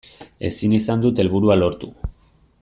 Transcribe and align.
Ezin 0.47 0.73
izan 0.77 1.03
dut 1.05 1.21
helburua 1.25 1.59
lortu. 1.61 1.93